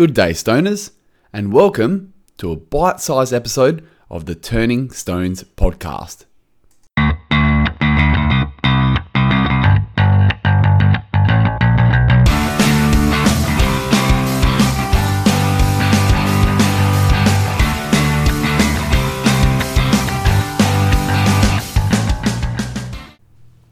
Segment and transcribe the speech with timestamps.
[0.00, 0.92] Good day, stoners,
[1.30, 6.24] and welcome to a bite sized episode of the Turning Stones podcast.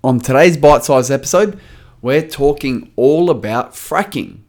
[0.04, 1.58] On today's bite sized episode,
[2.02, 4.40] we're talking all about fracking.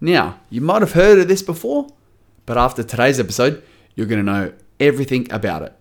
[0.00, 1.88] Now, you might have heard of this before,
[2.46, 3.62] but after today's episode,
[3.94, 5.74] you're going to know everything about it.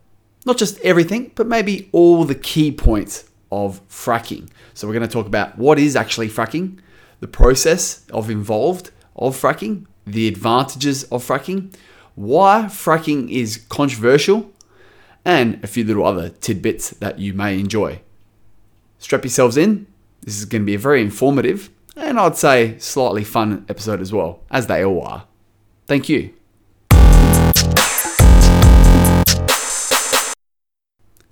[0.46, 4.50] Not just everything, but maybe all the key points of fracking.
[4.74, 6.80] So, we're going to talk about what is actually fracking,
[7.20, 11.74] the process of involved of fracking, the advantages of fracking,
[12.16, 14.52] why fracking is controversial,
[15.26, 18.02] and a few little other tidbits that you may enjoy.
[19.00, 19.86] Strap yourselves in.
[20.22, 24.14] This is going to be a very informative and I'd say slightly fun episode as
[24.14, 25.26] well, as they all are.
[25.88, 26.34] Thank you.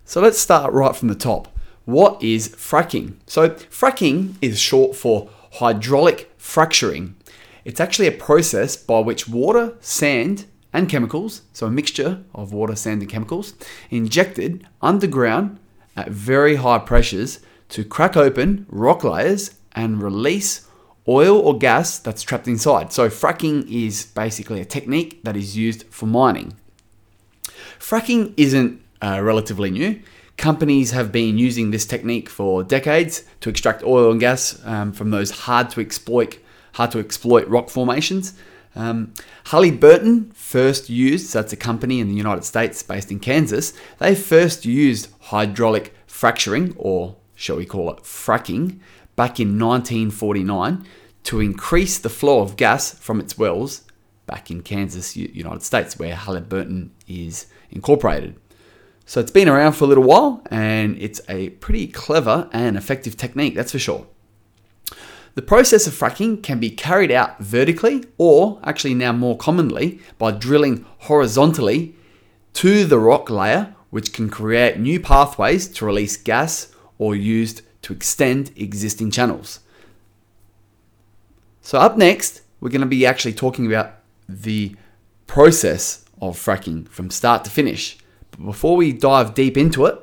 [0.06, 1.50] So let's start right from the top.
[1.86, 3.16] What is fracking?
[3.28, 7.16] So, fracking is short for hydraulic fracturing.
[7.64, 12.75] It's actually a process by which water, sand, and chemicals, so a mixture of water,
[12.75, 13.53] sand, and chemicals,
[13.90, 15.59] injected underground
[15.95, 20.68] at very high pressures to crack open rock layers and release
[21.08, 22.92] oil or gas that's trapped inside.
[22.92, 26.54] So, fracking is basically a technique that is used for mining.
[27.80, 30.02] Fracking isn't uh, relatively new.
[30.38, 35.12] Companies have been using this technique for decades to extract oil and gas um, from
[35.12, 36.40] those hard to exploit,
[36.73, 38.34] hard to exploit rock formations.
[38.76, 39.14] Um,
[39.46, 44.14] Halliburton first used, so that's a company in the United States based in Kansas, they
[44.14, 48.80] first used hydraulic fracturing, or shall we call it fracking,
[49.16, 50.86] back in 1949
[51.24, 53.84] to increase the flow of gas from its wells
[54.26, 58.36] back in Kansas, United States, where Halliburton is incorporated.
[59.06, 63.16] So it's been around for a little while and it's a pretty clever and effective
[63.18, 64.08] technique, that's for sure.
[65.36, 70.31] The process of fracking can be carried out vertically or actually now more commonly by
[70.31, 71.94] drilling horizontally
[72.54, 77.94] to the rock layer, which can create new pathways to release gas or used to
[77.94, 79.59] extend existing channels.
[81.62, 84.75] So, up next, we're going to be actually talking about the
[85.28, 87.97] process of fracking from start to finish.
[88.31, 90.00] But before we dive deep into it,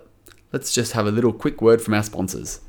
[0.52, 2.60] let's just have a little quick word from our sponsors.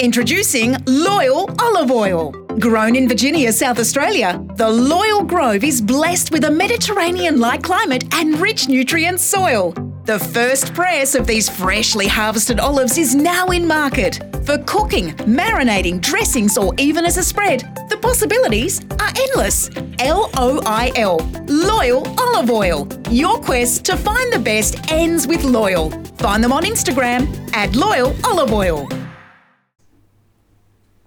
[0.00, 2.32] Introducing Loyal Olive Oil.
[2.58, 8.04] Grown in Virginia, South Australia, the Loyal Grove is blessed with a Mediterranean like climate
[8.12, 9.72] and rich nutrient soil.
[10.10, 14.16] The first press of these freshly harvested olives is now in market.
[14.44, 19.70] For cooking, marinating, dressings, or even as a spread, the possibilities are endless.
[20.00, 22.88] L O I L, Loyal Olive Oil.
[23.08, 25.92] Your quest to find the best ends with Loyal.
[26.16, 28.88] Find them on Instagram at Loyal Olive Oil.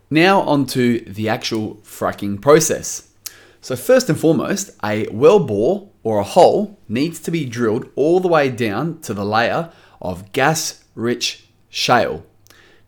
[0.09, 3.09] Now, on to the actual fracking process.
[3.59, 8.19] So, first and foremost, a well bore or a hole needs to be drilled all
[8.19, 9.71] the way down to the layer
[10.01, 12.25] of gas rich shale.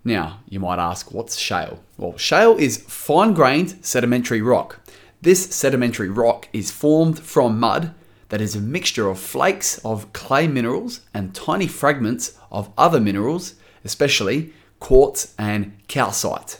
[0.04, 1.82] Now, you might ask, what's shale?
[1.98, 4.80] Well, shale is fine grained sedimentary rock.
[5.22, 7.94] This sedimentary rock is formed from mud
[8.30, 13.56] that is a mixture of flakes of clay minerals and tiny fragments of other minerals,
[13.84, 16.60] especially quartz and calcite.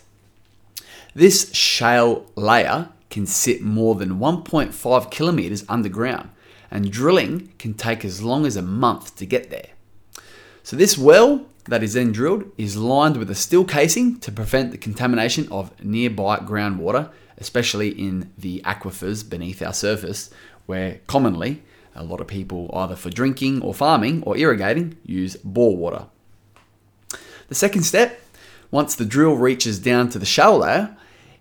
[1.14, 6.30] This shale layer can sit more than 1.5 kilometers underground,
[6.72, 9.70] and drilling can take as long as a month to get there.
[10.64, 14.72] So, this well that is then drilled is lined with a steel casing to prevent
[14.72, 20.30] the contamination of nearby groundwater, especially in the aquifers beneath our surface,
[20.66, 21.64] where commonly
[21.96, 26.08] a lot of people, either for drinking or farming or irrigating, use bore water.
[27.48, 28.22] The second step,
[28.70, 30.98] once the drill reaches down to the shale layer,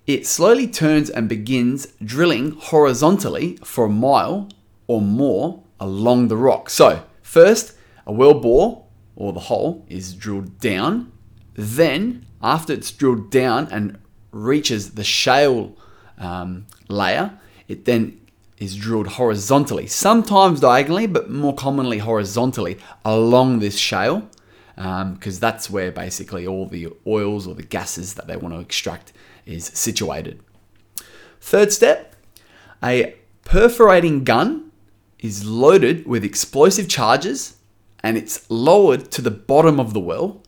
[0.06, 4.48] it slowly turns and begins drilling horizontally for a mile
[4.86, 6.70] or more along the rock.
[6.70, 7.76] So, first,
[8.06, 8.84] a well bore
[9.16, 11.12] or the hole is drilled down.
[11.54, 13.98] Then, after it's drilled down and
[14.32, 15.76] reaches the shale
[16.18, 17.38] um, layer,
[17.68, 18.20] it then
[18.58, 24.28] is drilled horizontally, sometimes diagonally, but more commonly horizontally along this shale,
[24.76, 28.60] because um, that's where basically all the oils or the gases that they want to
[28.60, 29.12] extract
[29.46, 30.40] is situated.
[31.40, 32.14] Third step
[32.82, 33.14] a
[33.44, 34.70] perforating gun
[35.24, 37.56] is loaded with explosive charges
[38.02, 40.42] and it's lowered to the bottom of the well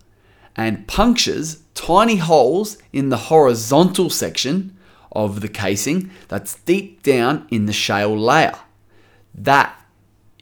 [0.55, 4.77] and punctures tiny holes in the horizontal section
[5.13, 8.55] of the casing that's deep down in the shale layer.
[9.35, 9.83] That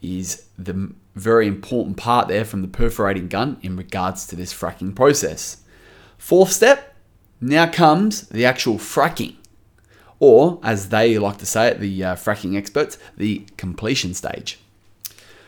[0.02, 4.96] is the very important part there from the perforating gun in regards to this fracking
[4.96, 5.58] process.
[6.18, 6.96] Fourth step,
[7.40, 9.36] now comes the actual fracking,
[10.18, 14.58] or as they like to say it, the uh, fracking experts, the completion stage.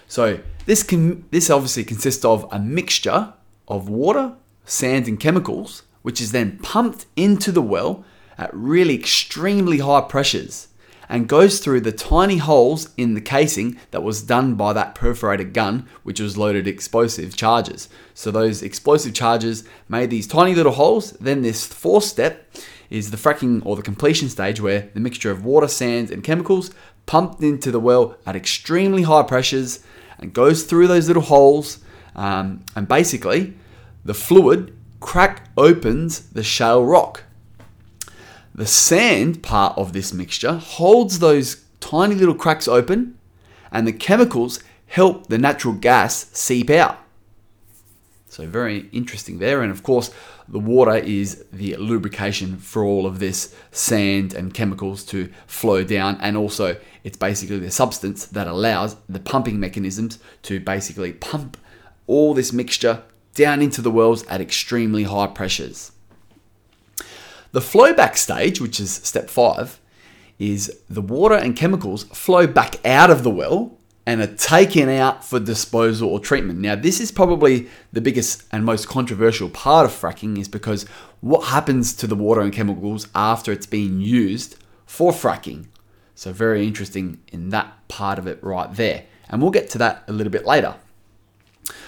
[0.08, 3.32] So this can this obviously consists of a mixture
[3.68, 4.34] of water,
[4.64, 8.04] sand, and chemicals, which is then pumped into the well
[8.38, 10.68] at really extremely high pressures
[11.08, 15.52] and goes through the tiny holes in the casing that was done by that perforated
[15.52, 17.88] gun, which was loaded explosive charges.
[18.14, 21.12] So those explosive charges made these tiny little holes.
[21.12, 22.50] Then this fourth step
[22.90, 26.70] is the fracking or the completion stage where the mixture of water, sand, and chemicals
[27.06, 29.84] pumped into the well at extremely high pressures
[30.18, 31.78] and goes through those little holes.
[32.14, 33.54] Um, and basically,
[34.04, 37.24] the fluid crack opens the shale rock
[38.56, 43.18] the sand part of this mixture holds those tiny little cracks open,
[43.70, 46.98] and the chemicals help the natural gas seep out.
[48.30, 49.60] So, very interesting there.
[49.60, 50.10] And of course,
[50.48, 56.18] the water is the lubrication for all of this sand and chemicals to flow down.
[56.20, 61.56] And also, it's basically the substance that allows the pumping mechanisms to basically pump
[62.06, 63.02] all this mixture
[63.34, 65.92] down into the wells at extremely high pressures.
[67.52, 69.80] The flowback stage, which is step five,
[70.38, 73.75] is the water and chemicals flow back out of the well
[74.06, 76.60] and are taken out for disposal or treatment.
[76.60, 80.84] Now, this is probably the biggest and most controversial part of fracking, is because
[81.20, 84.56] what happens to the water and chemicals after it's been used
[84.86, 85.66] for fracking?
[86.14, 89.04] So, very interesting in that part of it right there.
[89.28, 90.76] And we'll get to that a little bit later.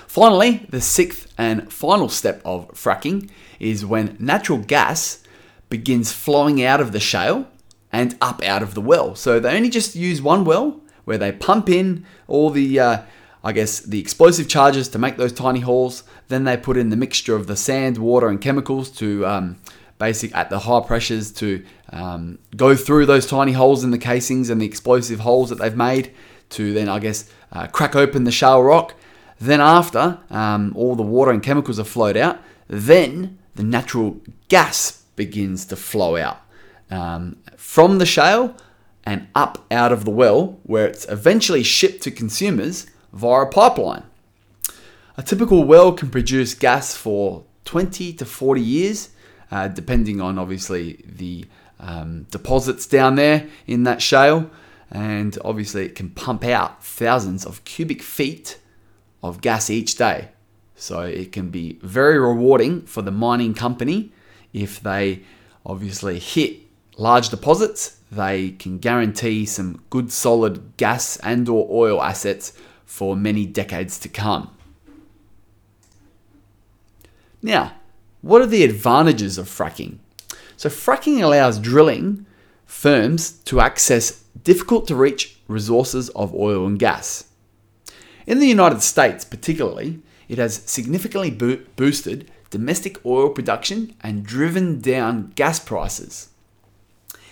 [0.08, 3.30] Finally, the sixth and final step of fracking
[3.60, 5.22] is when natural gas
[5.68, 7.46] begins flowing out of the shale
[7.92, 9.14] and up out of the well.
[9.14, 12.99] So they only just use one well where they pump in all the, uh,
[13.43, 16.05] I guess, the explosive charges to make those tiny holes.
[16.28, 19.56] Then they put in the mixture of the sand, water, and chemicals to um,
[19.99, 21.64] basic at the high pressures to
[21.94, 25.75] um, go through those tiny holes in the casings and the explosive holes that they've
[25.75, 26.12] made
[26.50, 28.94] to then, I guess, uh, crack open the shale rock.
[29.40, 32.38] Then after um, all the water and chemicals are flowed out,
[32.69, 36.43] then the natural gas begins to flow out
[36.90, 38.54] um, from the shale
[39.08, 44.02] and up out of the well, where it's eventually shipped to consumers via a pipeline.
[45.16, 49.08] A typical well can produce gas for 20 to 40 years,
[49.50, 51.46] uh, depending on obviously the
[51.81, 54.50] um, deposits down there in that shale.
[54.90, 58.58] And obviously, it can pump out thousands of cubic feet
[59.22, 60.28] of gas each day.
[60.75, 64.12] So it can be very rewarding for the mining company
[64.52, 65.22] if they
[65.64, 66.58] obviously hit
[66.99, 72.52] large deposits, they can guarantee some good solid gas and or oil assets
[72.84, 74.50] for many decades to come.
[77.43, 77.75] Now,
[78.22, 79.99] what are the advantages of fracking?
[80.56, 82.26] So fracking allows drilling
[82.66, 87.25] firms to access difficult to reach resources of oil and gas.
[88.26, 94.81] In the United States, particularly, it has significantly bo- boosted domestic oil production and driven
[94.81, 96.31] down gas prices.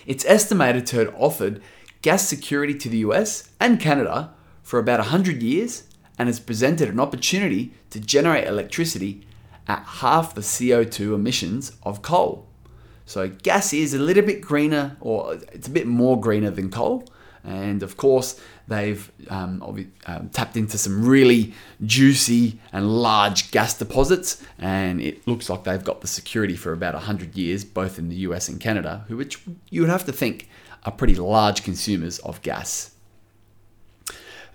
[0.07, 1.61] It's estimated to have offered
[2.01, 4.33] gas security to the US and Canada
[4.63, 5.85] for about 100 years
[6.19, 9.27] and has presented an opportunity to generate electricity
[9.67, 12.47] at half the CO2 emissions of coal.
[13.05, 17.05] So, gas is a little bit greener, or it's a bit more greener than coal,
[17.47, 24.43] and of course, they've um, um, tapped into some really juicy and large gas deposits,
[24.59, 28.17] and it looks like they've got the security for about 100 years, both in the
[28.17, 30.49] US and Canada, which you would have to think
[30.85, 32.93] are pretty large consumers of gas.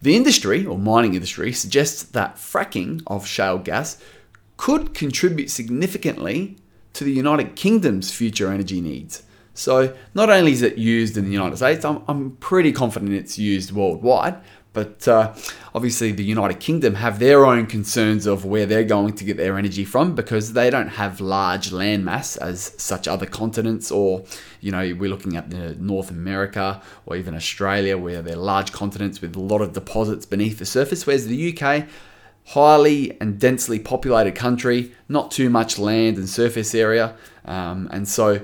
[0.01, 3.97] The industry, or mining industry, suggests that fracking of shale gas
[4.57, 6.57] could contribute significantly
[6.93, 9.23] to the United Kingdom's future energy needs.
[9.53, 13.37] So not only is it used in the United States, I'm, I'm pretty confident it's
[13.37, 14.41] used worldwide.
[14.73, 15.33] But uh,
[15.75, 19.57] obviously, the United Kingdom have their own concerns of where they're going to get their
[19.57, 24.23] energy from because they don't have large landmass as such other continents, or
[24.61, 29.19] you know, we're looking at the North America or even Australia, where they're large continents
[29.19, 31.05] with a lot of deposits beneath the surface.
[31.05, 31.85] Whereas the UK,
[32.45, 38.39] highly and densely populated country, not too much land and surface area, um, and so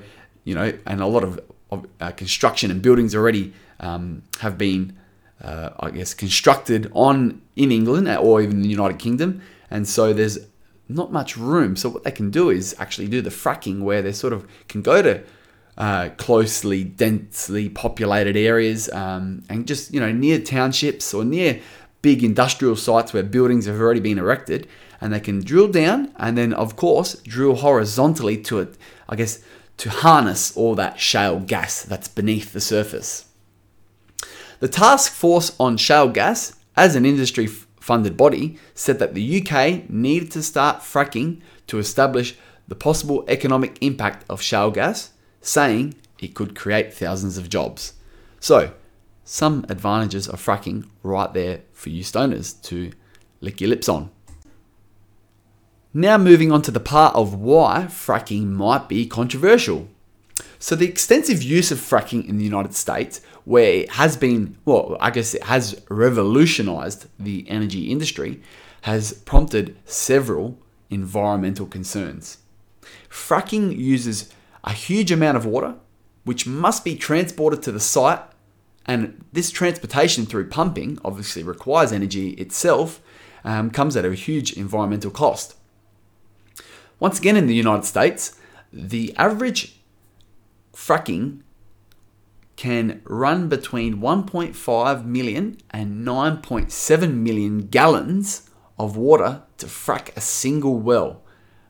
[0.47, 4.97] you know, and a lot of, of uh, construction and buildings already um, have been,
[5.43, 10.39] uh, I guess, constructed on in England or even the United Kingdom, and so there's
[10.87, 11.75] not much room.
[11.75, 14.81] So what they can do is actually do the fracking, where they sort of can
[14.81, 15.21] go to
[15.77, 21.59] uh, closely, densely populated areas, um, and just you know near townships or near
[22.01, 24.65] big industrial sites where buildings have already been erected,
[25.01, 28.77] and they can drill down and then, of course, drill horizontally to it.
[29.09, 29.43] I guess
[29.77, 33.25] to harness all that shale gas that's beneath the surface.
[34.59, 39.89] The Task Force on Shale Gas, as an industry funded body, said that the UK
[39.89, 42.35] needed to start fracking to establish
[42.67, 47.93] the possible economic impact of shale gas, saying it could create thousands of jobs.
[48.39, 48.73] So,
[49.23, 52.91] some advantages of fracking right there for you stoners to
[53.41, 54.09] lick your lips on.
[55.97, 59.87] Now, moving on to the part of why fracking might be controversial.
[60.59, 64.95] So, the extensive use of fracking in the United States, where it has been, well,
[64.99, 68.43] I guess it has revolutionized the energy industry,
[68.81, 70.59] has prompted several
[70.91, 72.37] environmental concerns.
[73.09, 74.31] Fracking uses
[74.63, 75.73] a huge amount of water,
[76.25, 78.21] which must be transported to the site,
[78.85, 83.01] and this transportation through pumping obviously requires energy itself,
[83.43, 85.55] um, comes at a huge environmental cost.
[86.99, 88.39] Once again, in the United States,
[88.73, 89.79] the average
[90.73, 91.41] fracking
[92.55, 98.49] can run between 1.5 million and 9.7 million gallons
[98.79, 101.21] of water to frack a single well.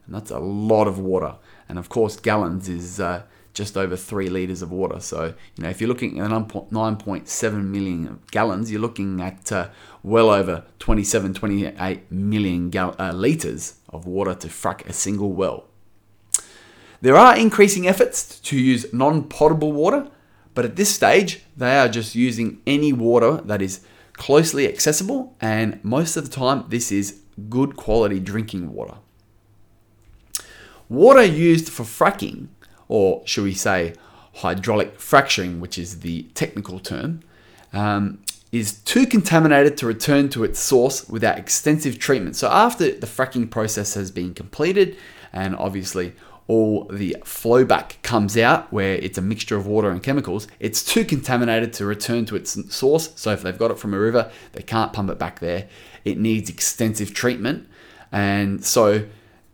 [0.05, 1.35] And that's a lot of water.
[1.67, 5.01] And of course, gallons is uh, just over three liters of water.
[5.01, 9.69] So, you know, if you're looking at 9.7 million gallons, you're looking at uh,
[10.03, 15.65] well over 27, 28 million gal- uh, liters of water to frack a single well.
[17.01, 20.09] There are increasing efforts to use non potable water,
[20.53, 23.81] but at this stage, they are just using any water that is
[24.13, 28.95] closely accessible, and most of the time, this is good quality drinking water.
[30.89, 32.47] Water used for fracking
[32.87, 33.93] or should we say
[34.35, 37.21] hydraulic fracturing, which is the technical term,
[37.73, 38.19] um,
[38.51, 42.35] is too contaminated to return to its source without extensive treatment.
[42.35, 44.97] So, after the fracking process has been completed,
[45.33, 46.13] and obviously
[46.47, 51.03] all the flowback comes out where it's a mixture of water and chemicals, it's too
[51.03, 53.11] contaminated to return to its source.
[53.15, 55.67] So, if they've got it from a river, they can't pump it back there.
[56.05, 57.67] It needs extensive treatment.
[58.11, 59.05] And so,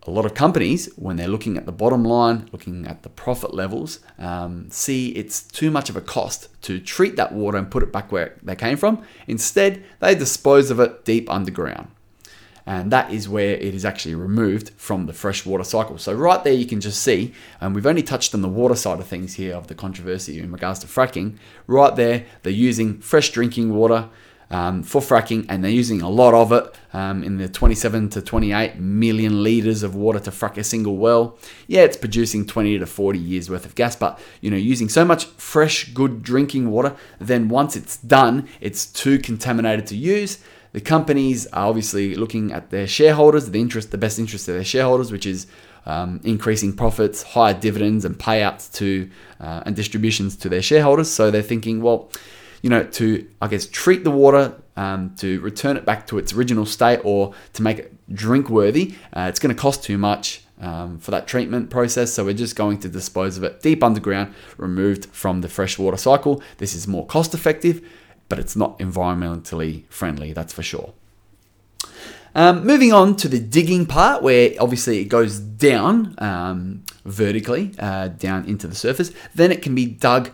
[0.05, 3.53] a lot of companies, when they're looking at the bottom line, looking at the profit
[3.53, 7.83] levels, um, see it's too much of a cost to treat that water and put
[7.83, 9.03] it back where they came from.
[9.27, 11.87] Instead, they dispose of it deep underground.
[12.65, 15.97] And that is where it is actually removed from the freshwater cycle.
[15.97, 18.99] So, right there, you can just see, and we've only touched on the water side
[18.99, 21.37] of things here of the controversy in regards to fracking.
[21.67, 24.09] Right there, they're using fresh drinking water
[24.53, 28.21] um, for fracking, and they're using a lot of it um, in the 27 to
[28.21, 31.35] 28 million liters of water to frack a single well.
[31.65, 35.03] Yeah, it's producing 20 to 40 years worth of gas, but you know, using so
[35.03, 40.37] much fresh, good drinking water, then once it's done, it's too contaminated to use.
[40.73, 44.63] The companies are obviously looking at their shareholders, the interest, the best interest of their
[44.63, 45.47] shareholders, which is
[45.87, 51.11] um, increasing profits, higher dividends, and payouts to uh, and distributions to their shareholders.
[51.11, 52.11] So they're thinking, well
[52.63, 56.33] you know, to, I guess, treat the water, um, to return it back to its
[56.33, 60.39] original state or to make it drink worthy, uh, it's going to cost too much.
[60.59, 64.33] Um, for that treatment process, so we're just going to dispose of it deep underground,
[64.55, 66.41] removed from the freshwater cycle.
[66.57, 67.85] This is more cost effective,
[68.29, 70.93] but it's not environmentally friendly, that's for sure.
[72.35, 78.07] Um, moving on to the digging part, where obviously it goes down um, vertically, uh,
[78.07, 79.11] down into the surface.
[79.35, 80.31] Then it can be dug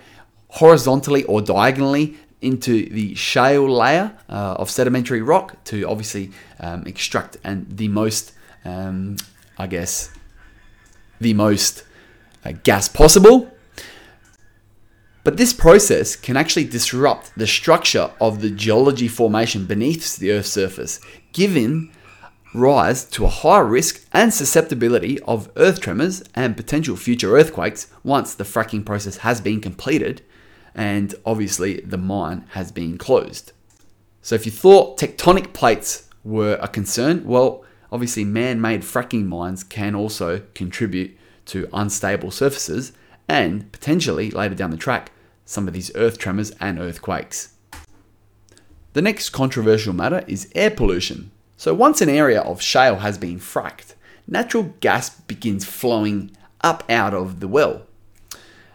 [0.50, 7.38] horizontally or diagonally into the shale layer uh, of sedimentary rock to obviously um, extract
[7.44, 8.34] and the most,
[8.66, 9.18] um,
[9.58, 10.12] I guess,
[11.20, 11.84] the most
[12.46, 13.52] uh, gas possible.
[15.24, 20.50] But this process can actually disrupt the structure of the geology formation beneath the Earth's
[20.50, 21.02] surface,
[21.34, 21.92] giving
[22.54, 28.34] rise to a higher risk and susceptibility of earth tremors and potential future earthquakes once
[28.34, 30.24] the fracking process has been completed
[30.76, 33.52] and obviously the mine has been closed.
[34.22, 39.64] So if you thought tectonic plates were a concern, well, obviously man made fracking mines
[39.64, 42.92] can also contribute to unstable surfaces
[43.28, 45.12] and potentially later down the track
[45.46, 47.54] some of these earth tremors and earthquakes.
[48.94, 51.32] The next controversial matter is air pollution.
[51.58, 53.96] So once an area of shale has been fracked,
[54.28, 57.84] natural gas begins flowing up out of the well.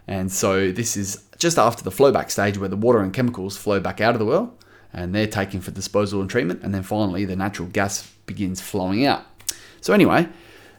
[0.06, 3.78] And so this is just after the flowback stage where the water and chemicals flow
[3.78, 4.54] back out of the well
[4.94, 6.62] and they're taken for disposal and treatment.
[6.62, 9.26] And then finally, the natural gas begins flowing out.
[9.82, 10.26] So, anyway,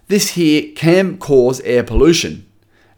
[0.07, 2.49] this here can cause air pollution.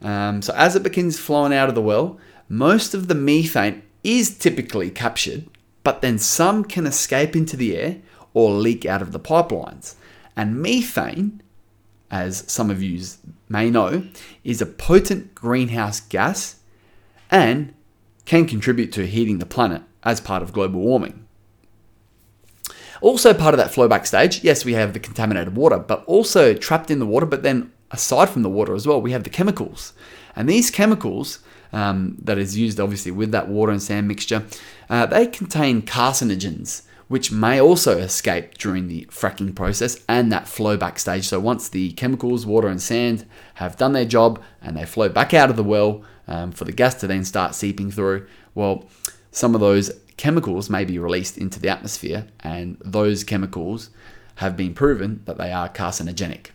[0.01, 4.37] Um, so as it begins flowing out of the well, most of the methane is
[4.37, 5.45] typically captured,
[5.83, 7.97] but then some can escape into the air
[8.33, 9.95] or leak out of the pipelines.
[10.37, 11.41] And methane,
[12.09, 13.03] as some of you
[13.49, 14.07] may know,
[14.45, 16.56] is a potent greenhouse gas
[17.29, 17.73] and
[18.25, 21.25] can contribute to heating the planet as part of global warming.
[23.01, 26.89] Also, part of that flowback stage, yes, we have the contaminated water, but also trapped
[26.89, 29.93] in the water, but then aside from the water as well, we have the chemicals.
[30.35, 31.39] And these chemicals
[31.71, 34.45] um, that is used obviously with that water and sand mixture,
[34.89, 40.99] uh, they contain carcinogens, which may also escape during the fracking process and that flowback
[40.99, 41.27] stage.
[41.27, 45.33] So once the chemicals, water, and sand have done their job and they flow back
[45.33, 48.85] out of the well um, for the gas to then start seeping through, well,
[49.31, 53.91] some of those chemicals may be released into the atmosphere, and those chemicals
[54.35, 56.47] have been proven that they are carcinogenic.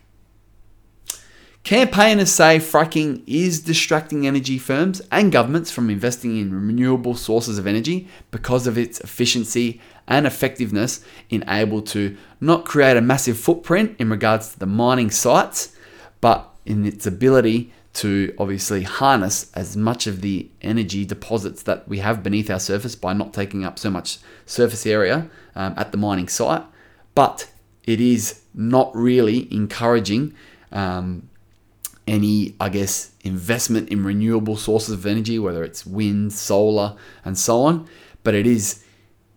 [1.64, 7.68] Campaigners say fracking is distracting energy firms and governments from investing in renewable sources of
[7.68, 13.94] energy because of its efficiency and effectiveness in able to not create a massive footprint
[14.00, 15.76] in regards to the mining sites,
[16.20, 21.98] but in its ability to obviously harness as much of the energy deposits that we
[21.98, 25.98] have beneath our surface by not taking up so much surface area um, at the
[25.98, 26.64] mining site.
[27.14, 27.48] But
[27.84, 30.34] it is not really encouraging
[30.72, 31.28] um,
[32.06, 37.62] any, I guess, investment in renewable sources of energy, whether it's wind, solar, and so
[37.62, 37.88] on.
[38.22, 38.84] But it is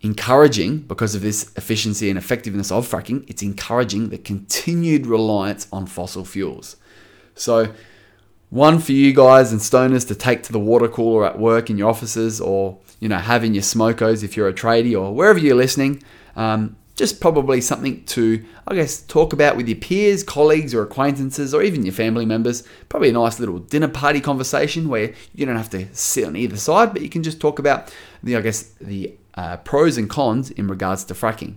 [0.02, 5.86] encouraging because of this efficiency and effectiveness of fracking, it's encouraging the continued reliance on
[5.88, 6.78] fossil fuels.
[7.34, 7.74] So,
[8.50, 11.78] one for you guys and stoners to take to the water cooler at work in
[11.78, 15.56] your offices or you know having your smokos if you're a tradie or wherever you're
[15.56, 16.02] listening
[16.36, 21.54] um, just probably something to i guess talk about with your peers colleagues or acquaintances
[21.54, 22.64] or even your family members.
[22.90, 26.58] Probably a nice little dinner party conversation where you don't have to sit on either
[26.58, 30.52] side but you can just talk about the i guess the uh, pros and cons
[30.52, 31.56] in regards to fracking.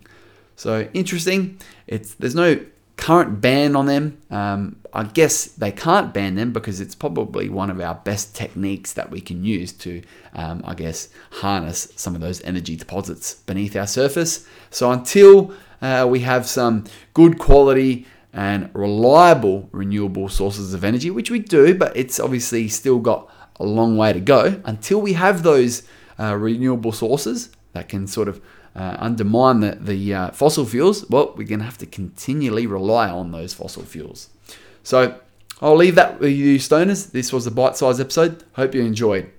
[0.56, 1.58] So interesting.
[1.86, 2.60] It's there's no
[2.98, 4.18] current ban on them.
[4.30, 8.92] Um, I guess they can't ban them because it's probably one of our best techniques
[8.94, 10.02] that we can use to,
[10.34, 14.46] um, I guess, harness some of those energy deposits beneath our surface.
[14.70, 16.84] So until uh, we have some
[17.14, 22.98] good quality and reliable renewable sources of energy, which we do, but it's obviously still
[22.98, 23.30] got
[23.60, 24.60] a long way to go.
[24.64, 25.82] Until we have those
[26.18, 28.40] uh, renewable sources that can sort of
[28.78, 33.08] uh, undermine the, the uh, fossil fuels, well, we're going to have to continually rely
[33.10, 34.30] on those fossil fuels.
[34.82, 35.18] So
[35.60, 37.10] I'll leave that with you, stoners.
[37.10, 38.44] This was a bite sized episode.
[38.52, 39.32] Hope you enjoyed.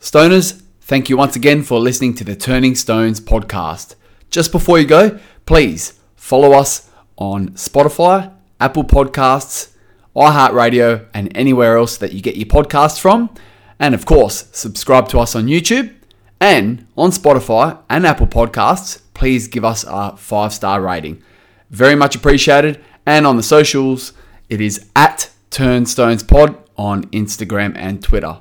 [0.00, 3.94] Stoners, thank you once again for listening to the Turning Stones podcast.
[4.30, 9.69] Just before you go, please follow us on Spotify, Apple Podcasts,
[10.16, 13.34] iHeartRadio, and anywhere else that you get your podcasts from.
[13.78, 15.94] And of course, subscribe to us on YouTube
[16.40, 19.00] and on Spotify and Apple Podcasts.
[19.14, 21.22] Please give us a five star rating.
[21.70, 22.82] Very much appreciated.
[23.06, 24.12] And on the socials,
[24.48, 28.40] it is at Turnstones Pod on Instagram and Twitter.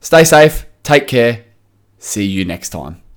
[0.00, 1.44] Stay safe, take care,
[1.98, 3.07] see you next time.